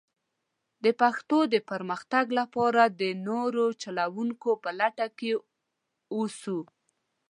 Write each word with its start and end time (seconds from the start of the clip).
د 0.83 0.85
پښتو 1.01 1.37
د 1.53 1.55
پرمختګ 1.69 2.25
لپاره 2.39 2.83
د 2.99 3.01
نوو 3.27 3.65
چلوونکو 3.81 4.49
په 4.63 4.69
لټه 4.79 5.07
کې 5.17 5.31
ووسو. 6.15 6.59